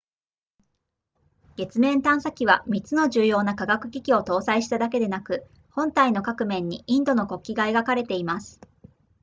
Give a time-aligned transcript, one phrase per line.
[1.57, 8.59] 月面探査機は3つの重要な科学機器を搭載しただけでなく本体の各面にインドの国旗が描かれています